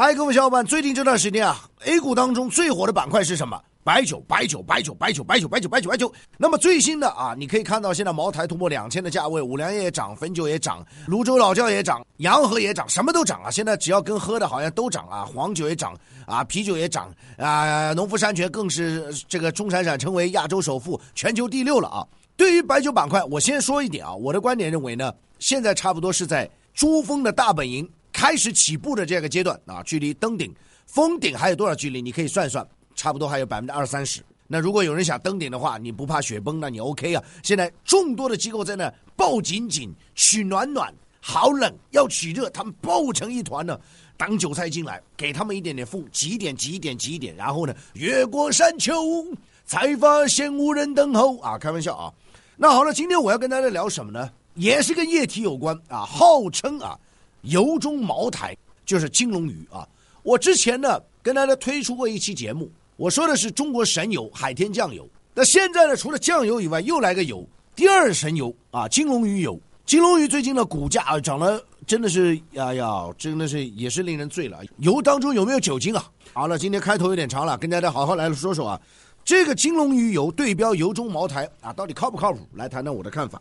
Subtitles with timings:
[0.00, 3.60] 嗨，各位小伙伴，最近这段时间啊，A 股当中最火的板块是什么？
[3.82, 6.12] 白酒，白酒，白酒，白酒，白酒，白酒，白酒，白酒。
[6.36, 13.50] 那么最新的啊，你可以看到现在茅台突破两千的价位，五粮液也涨，汾酒也涨，泸州老窖也涨，洋河也涨，什么都涨啊！
[13.50, 22.06] 现在只要跟喝的，好像都涨啊，黄酒也涨啊，啤酒也涨啊，农夫山泉更是这个钟闪闪成为亚洲首富，全球第六了啊！
[22.36, 27.90] 对于白酒板块，我先说一点啊，我的观点认为呢，现在差不多是在珠峰的大本营。
[28.18, 30.52] 开始起步的这个阶段啊，距离登顶、
[30.86, 32.02] 封顶还有多少距离？
[32.02, 34.20] 你可以算算，差不多还有百分之二三十。
[34.48, 37.22] 那如果有人想登顶的话，你不怕雪崩，那你 OK 啊。
[37.44, 43.78] 现在众多的机构在那抱紧紧、取暖暖，好冷要取热，他们抱成一团呢，
[44.16, 48.92] 当韭菜进来，给他们一点点风，挤一点，挤一点，挤一点，然后呢，越过山丘，
[49.64, 51.56] 才发现无人等候啊！
[51.56, 52.12] 开玩笑啊。
[52.56, 54.28] 那好了，今天我要跟大家聊什么呢？
[54.54, 56.98] 也是跟液体有关啊，号称啊。
[57.42, 59.86] 油中茅台就是金龙鱼啊！
[60.22, 65.08] 我之前呢跟大家推出过一期节目，我说的是中国神油海天酱油。
[65.34, 69.58] 那现在呢，除了酱油以外，又来个油，第二神油啊，金龙鱼油。
[69.86, 74.58] 金龙鱼最近的股价啊涨了，真的是呀呀，真的是也是令人醉了。
[74.78, 76.10] 油当中有没有酒精啊？
[76.34, 78.80] 好了，今天开头有点长了，跟大家好好来说说啊，
[79.24, 82.40] 这个金龙鱼油对标油中茅台啊，到底靠不靠谱？
[82.54, 83.40] 来谈谈我的看法。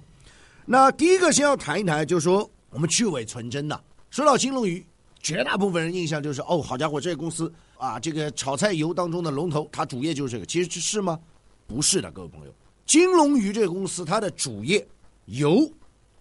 [0.65, 3.77] 那第一个先要谈一谈，就是说我们去伪存真呐。
[4.09, 4.85] 说到金龙鱼，
[5.21, 10.45] 绝大部分人印象就是哦，好家伙，这个公司啊，这个炒菜油当中的龙头，它主业就是这个。
[10.45, 11.19] 其实是吗？
[11.67, 12.53] 不是的，各位朋友，
[12.85, 14.87] 金龙鱼这个公司它的主业
[15.25, 15.69] 油，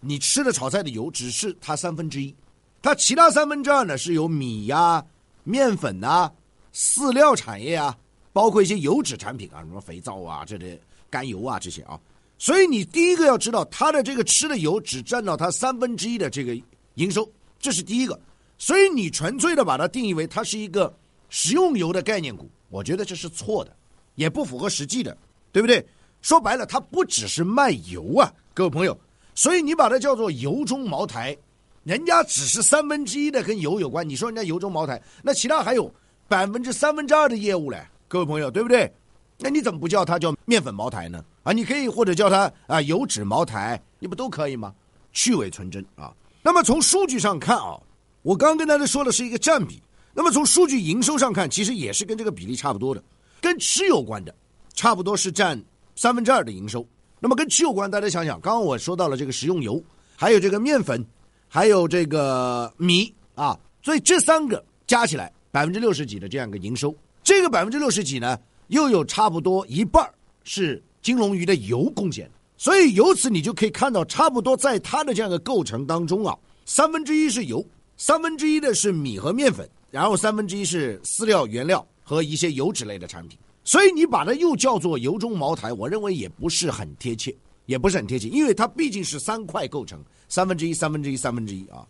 [0.01, 2.35] 你吃的炒菜的油只是它三分之一，
[2.83, 5.05] 它其他三分之二呢是由米呀、
[5.45, 6.31] 面粉呐、
[6.75, 7.97] 饲料产业啊，
[8.33, 10.79] 包括一些油脂产品啊，什么肥皂啊、这些
[11.09, 11.99] 甘油啊这些啊。
[12.39, 16.61] 所以你第一个要知道，它的这个吃的油只占到它三分之一的这个
[16.95, 17.27] 营收。
[17.59, 18.19] 这是第一个，
[18.59, 20.95] 所以你纯粹的把它定义为它是一个
[21.29, 23.75] 食用油的概念股，我觉得这是错的，
[24.15, 25.17] 也不符合实际的，
[25.53, 25.87] 对不对？
[26.23, 28.99] 说白了，它不只是卖油啊，各位朋友，
[29.35, 31.37] 所以你把它叫做油中茅台，
[31.85, 35.93] 人家只是三分之一的跟油有关，你说人家油中茅台，那其他还有
[36.27, 38.93] 百分之三分之二的业务嘞，各位朋友，对不对？
[39.39, 41.23] 那你怎么不叫它叫面粉茅台呢？
[41.43, 44.75] 啊，你可以或者叫它啊油脂茅台，你不都可以吗？
[45.13, 46.13] 去伪存真啊。
[46.47, 47.77] 那么从数据上看啊，
[48.23, 49.83] 我刚跟大家说的是一个占比。
[50.15, 53.03] 那么从数据营收上看，其实也是跟这个比例差不多的，
[53.41, 54.33] 跟吃有关的，
[54.73, 55.61] 差不多是占
[55.97, 56.87] 三分之二的营收。
[57.19, 59.83] 那么跟吃有关，大家想想，刚刚我说到了这个食用油，
[60.15, 61.05] 还有这个面粉，
[61.49, 70.09] 还有这个米啊，所以这三个加起来百分之六十几的这样一个营收，这个百分之六十几呢，又有差不多一半
[70.45, 72.31] 是金龙鱼的油贡献。
[72.59, 77.65] 所以由此你就可以看到，差不多在它的这样的构成当中啊，三分之一是油，
[77.97, 83.39] 三分之一的是米和面粉，然后三分之一是饲料原料和一些油脂类的产品。
[83.63, 87.35] 所以你把它又叫做油中茅台，我认为也不是很贴切，
[87.67, 91.87] 也不是很贴切，因为它毕竟是三块构成，三分之一、三分之一、三分之一啊。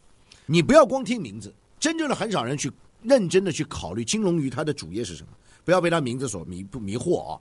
[0.46, 2.72] 你不要光听名字，真正的很少人去
[3.02, 5.28] 认真的去考虑金龙鱼它的主业是什么，
[5.64, 7.38] 不要被它名字所迷不迷惑啊。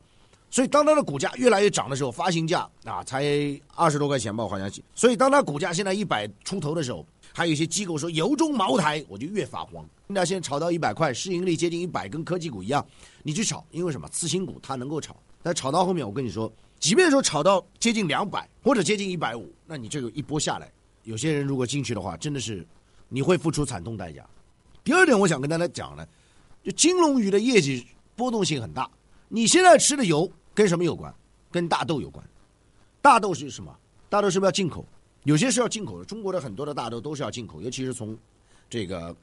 [0.50, 3.26] 所以，当它的股价越来越涨的时候，发行价啊才
[3.76, 4.72] 二十多块钱吧，好像。
[4.94, 9.86] 所以，当它股价现在一百出头的时候，还有一些机构说由中茅台，我就越发慌。
[10.08, 12.86] 那现在炒到一百块，市盈率接近一百，跟科技股一样，
[13.24, 14.08] 你去炒，因为什么？
[14.10, 20.72] 次新股它能够炒，但炒到后面，我跟你说，即便说炒到接近两百或者接近一百五，那你这个一波下来，
[21.04, 22.66] 有些人如果进去的话，真的是
[23.10, 24.26] 你会付出惨痛代价。
[24.84, 26.08] 第二点，我想跟大家讲呢，
[26.64, 27.86] 就金龙鱼的业绩
[28.16, 28.90] 波动性很大，
[29.28, 30.32] 你现在吃的油。
[30.54, 31.14] 跟什么有关？
[31.52, 32.26] 跟大豆有关。
[33.02, 33.78] 大豆是什么？
[34.08, 34.86] 大豆是不是要进口？
[35.26, 36.06] 有些是要进口的。
[36.06, 38.18] 中国的很多的大豆都是要进口，尤其是从
[38.70, 39.14] 这个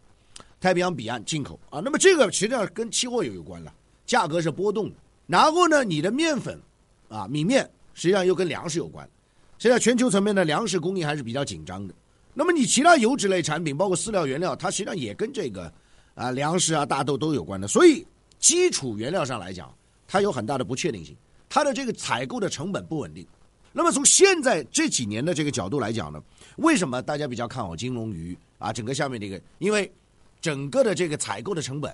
[0.61, 1.81] 太平洋彼岸进口啊。
[1.83, 3.73] 那么这个实际上跟期货也有关了，
[4.05, 4.97] 价格是波动的。
[5.27, 6.61] 然后呢，你的面粉
[7.09, 7.65] 啊，米面
[7.95, 9.09] 实际上又跟粮食有关。
[9.59, 11.95] 现在全球层面的粮食供应还是比较紧张的。
[12.35, 15.73] 那么你其他油脂类产品，包括饲料原料，它实际上也跟这个
[16.15, 17.67] 啊粮食啊大豆都有关的。
[17.67, 18.07] 所以
[18.39, 19.75] 基础原料上来讲。
[20.13, 21.17] 它有很大的不确定性，
[21.49, 23.27] 它的这个采购的成本不稳定。
[23.73, 26.23] 那么从现在这几年的这个角度来讲呢，
[26.57, 28.71] 为什么大家比较看好金龙鱼啊？
[28.71, 29.91] 整个下面这个，因为
[30.39, 31.91] 整个的这个采购的成本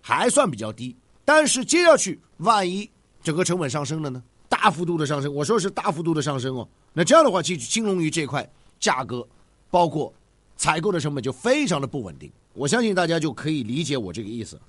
[0.00, 0.96] 还算比较低。
[1.24, 2.90] 但是接下去万一
[3.22, 4.20] 整个成本上升了呢？
[4.48, 6.68] 大幅度的上升，我说是大幅度的上升哦。
[6.92, 8.44] 那这样的话，其实金龙鱼这块
[8.80, 9.24] 价格，
[9.70, 10.12] 包括
[10.56, 12.28] 采购的成本就非常的不稳定。
[12.52, 14.60] 我相信大家就可以理解我这个意思。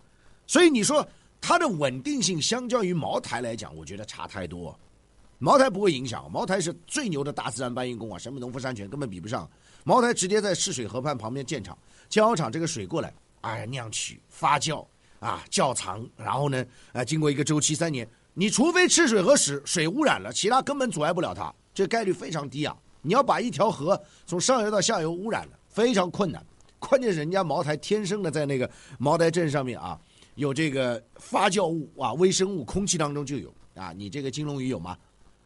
[0.46, 1.04] 所以你说。
[1.42, 4.78] 它的稳定性相较于茅台来讲，我觉得差太多。
[5.40, 9.50] 茅台不会影响，茅台是最牛的大自然搬运工啊，什么农夫山泉根本比不上。
[9.84, 11.76] 茅台直接在赤水河畔旁边建厂，
[12.08, 13.12] 建好厂这个水过来，
[13.42, 14.86] 哎酿曲发酵
[15.20, 22.78] 啊窖藏，然后呢啊经过一个周期三年，你除非赤水河屎水污染了，其他根本阻碍不了它，这概率非常低啊。
[23.02, 26.46] 你要把一条河从上游到下游污染了，非常困难。
[26.78, 30.00] 关键是人家茅台天生的在那个茅台镇上面啊，
[30.36, 33.54] 有这个发酵物啊，微生物，空气当中就有。
[33.76, 33.94] 啊。
[33.94, 34.80] 你这个金龙鱼有？
[34.80, 34.98] 吗？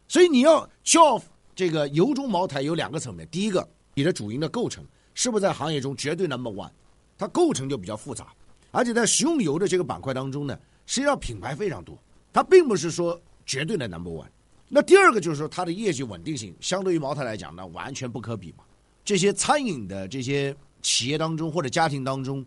[0.08, 1.20] 所以你要叫
[1.54, 4.84] 这个油中茅台有两个层面，第一个，你的主营的构成
[5.14, 6.70] 是不是在行业中绝对 number one？
[7.18, 8.32] 它构成就比较复杂，
[8.70, 11.98] 而且在食用油的这个板块当中呢，实际上品牌非常多，
[12.32, 14.26] 它并不是说绝对的 number one。
[14.68, 18.64] 那第二个就是说，它的业绩稳定性相对于茅台来讲，呢完全不可比嘛。
[19.04, 22.44] 这些餐饮的这些企业当中或者家庭当中，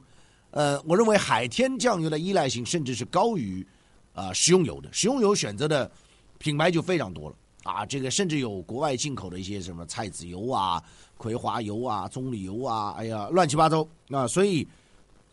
[0.51, 3.65] 呃，我认为海天酱油的依赖性甚至是高于
[4.13, 4.91] 啊食用油的。
[4.91, 5.89] 食用油选择的
[6.37, 10.81] 品牌就非常多了啊，这个甚至有国外进口的一些什么菜籽油啊、
[11.17, 14.27] 葵花油啊、棕榈油啊，哎呀，乱七八糟啊。
[14.27, 14.67] 所以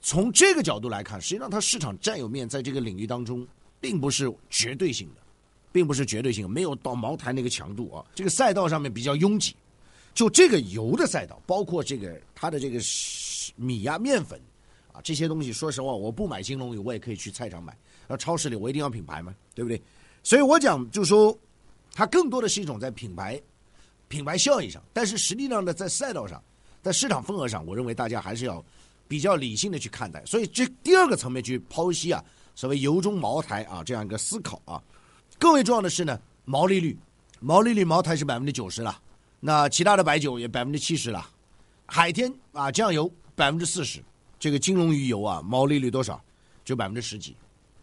[0.00, 3.46] 从这个角度来看，实际上它市场占有面在这个领域当中
[3.80, 5.22] 并不是绝对性的。
[5.72, 8.02] 并不是绝对性，没有到茅台那个强度啊。
[8.14, 9.54] 这个赛道上面比较拥挤，
[10.14, 12.80] 就这个油的赛道，包括这个它的这个
[13.56, 14.40] 米呀、面粉
[15.02, 17.76] 这些东西，说实话，我不买金龙鱼，我也可以去菜场买。
[18.08, 19.34] 而超市里我一定要品牌吗？
[19.54, 19.81] 对不对？
[20.22, 21.37] 所以我讲就是说，
[21.93, 23.40] 它更多的是一种在品牌
[24.08, 26.43] 品牌效益上，但是实际上呢，在赛道上，
[26.82, 28.64] 在市场份额上，我认为大家还是要
[29.08, 30.25] 比较理性的去看待。
[30.25, 34.82] 所以这第二个层面去剖析啊，所谓油中茅台啊这样一个思考啊。
[35.38, 36.96] 更为重要的是呢，毛利率，
[37.40, 39.00] 毛利率茅台是百分之九十了，
[39.40, 41.28] 那其他的白酒也百分之七十了，
[41.87, 44.02] 海天啊酱油百分之四十，
[44.38, 46.22] 这个金龙鱼油啊毛利率多少？
[46.64, 47.36] 只有百分之十几，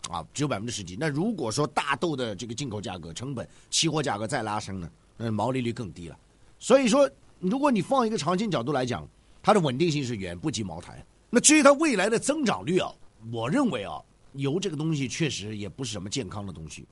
[0.09, 0.97] 啊只有百分之十几。
[0.99, 6.17] 那如果说大豆的这个进口价格、成本、期货价格再拉升呢，那毛利率更低了。
[6.59, 7.09] 所以说，
[7.39, 9.07] 如果你放一个长线角度来讲，
[9.41, 11.05] 它的稳定性是远不及茅台。
[11.29, 12.93] 那至于它未来的增长率啊，
[13.31, 14.01] 我认为啊，
[14.33, 16.85] 油这个东西确实也不是什么健康的东西。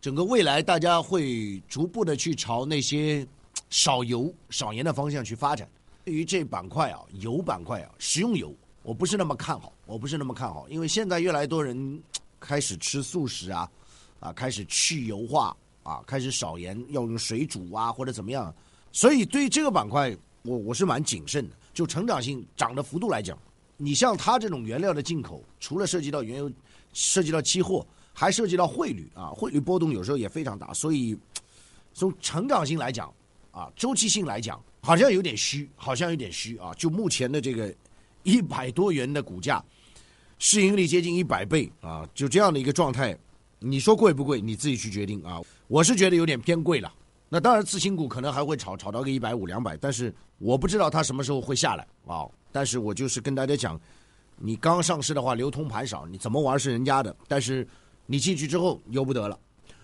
[0.00, 3.26] 整个未来，大家会逐步的去朝那些
[3.68, 5.68] 少油、少盐的方向去发展。
[6.04, 12.02] 对于这板块啊，油板块啊，食用油，我不是那么看好，我不是那么看好，因为现在越来越多人
[12.38, 13.70] 开始吃素食啊，
[14.18, 18.54] 啊，开始去油化啊，开始少盐，要用水煮啊，或者怎么样。
[18.92, 21.56] 所以对于这个板块，我我是蛮谨慎的。
[21.72, 23.38] 就成长性涨的幅度来讲，
[23.76, 26.50] 你像它这种原料的进口，除了涉及到原油，
[26.92, 27.86] 涉及到期货。
[28.12, 31.16] 还涉及到汇率啊，汇率波动有时候也非常大，所以
[31.94, 33.10] 从成长性来讲
[33.50, 36.74] 啊，周期性来讲，好像有点虚，好像有点虚啊。
[36.74, 37.72] 就目前的这个
[38.22, 39.62] 一百多元的股价，
[40.38, 43.16] 市盈率接近一百倍啊，就这样的一个状态，
[43.58, 44.40] 你说贵不贵？
[44.40, 45.40] 你自己去决定啊。
[45.68, 46.92] 我是觉得有点偏贵了。
[47.28, 52.26] 那当然，次新股可能还会炒炒到个一百五两百，但是我不知道它什么时候会下来啊。
[52.52, 53.80] 但是我就是跟大家讲，
[54.36, 57.66] 你刚上市的话，流通盘少，你怎么玩是人家的，但是。
[58.06, 59.38] 你进去之后由不得了，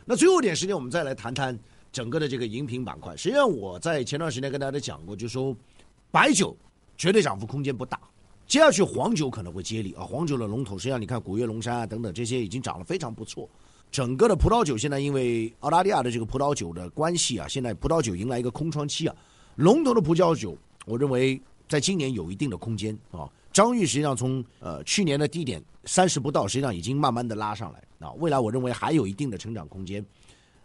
[0.04, 1.56] 那最后一点时间，我们再来谈谈
[1.92, 3.16] 整个的这个饮品板块。
[3.16, 5.56] 实际上，我在前段时间跟大家讲过，就说
[6.10, 6.56] 白酒
[6.98, 8.00] 绝对涨幅空间不大，
[8.46, 10.04] 接下去黄酒可能会接力啊。
[10.04, 13.48] 黄酒的龙头，实际上你看古越龙山啊等等这些已经涨得非常不错。
[13.90, 19.14] 整个的葡萄酒现在因为澳大利亚的这个葡萄酒的关系啊，现在葡萄酒迎来一个空窗期啊。
[19.54, 23.28] 龙头的葡萄酒，我认为在今年有一定的空间啊。
[23.52, 28.12] 张裕实际上从呃去年的低点三十不到，实际上已经慢慢的拉上来啊。
[28.18, 30.04] 未来我认为还有一定的成长空间，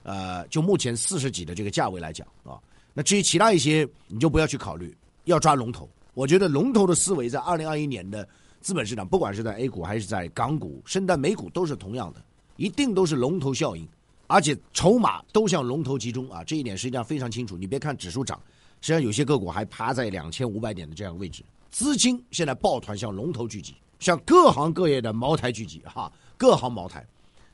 [0.03, 2.59] 呃，就目前四十几的这个价位来讲啊，
[2.93, 5.89] 那至于其他一些你就不要去考虑，要抓龙头。
[6.13, 8.27] 我觉得龙头的思维在二零二一年的
[8.59, 12.21] 资本市场，不管是在 A 股还是在港股，甚至美股都是同样的，
[12.57, 13.87] 一定都是龙头效应，
[14.27, 16.43] 而且筹码都向龙头集中啊。
[16.43, 17.57] 这一点实际上非常清楚。
[17.57, 18.39] 你别看指数涨，
[18.81, 21.43] 实际上有些个股还趴在两千五百点的这样位置。
[21.69, 27.07] 资金现在抱团向龙头聚集，向各行各业的茅台聚集，哈，各行茅台。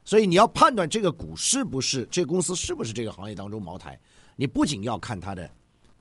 [0.04, 4.00] 所以你要判断这个股是不是这公司是不是这个行业当中茅台，
[4.36, 5.48] 你不仅要看它的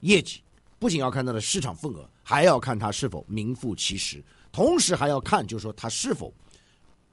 [0.00, 0.40] 业绩，
[0.78, 6.34] 不仅要看它的市场份额，还要看它是否名副其实，同时还要看就是说它是否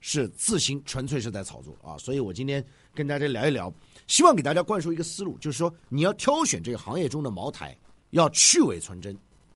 [0.02, 1.96] 是自行，纯粹是在炒作啊。
[2.00, 2.66] 所以我今天
[2.96, 3.72] 跟大家聊一聊，
[4.08, 7.78] 希望给大家灌输一个思路，就是说你要挑选这个行业中的茅台，
[8.10, 9.16] 要去伪存真。